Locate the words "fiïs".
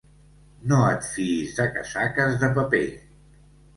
1.09-1.53